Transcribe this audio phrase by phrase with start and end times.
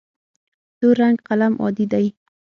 [0.77, 2.07] تور رنګ قلم عام دی.